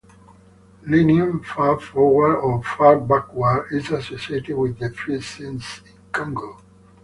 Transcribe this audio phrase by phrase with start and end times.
[0.81, 5.61] Leaning far forward or far backward is associated with defiance in
[6.11, 6.59] Kongo.